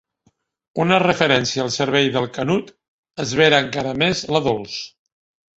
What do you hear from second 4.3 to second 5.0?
la Dols.